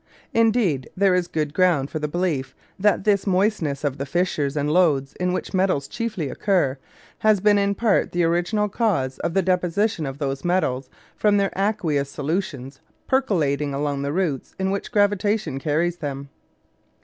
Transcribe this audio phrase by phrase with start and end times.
[0.33, 4.71] Indeed there is good ground for the belief that this moistness of the fissures and
[4.71, 6.79] lodes in which metals chiefly occur
[7.19, 11.53] has been in part the original cause of the deposition of those metals from their
[11.55, 16.29] aqueous solutions percolating along the routes in which gravitation carries them.